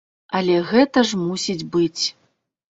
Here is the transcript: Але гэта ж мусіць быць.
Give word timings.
Але 0.39 0.55
гэта 0.71 1.05
ж 1.11 1.21
мусіць 1.27 1.67
быць. 1.79 2.03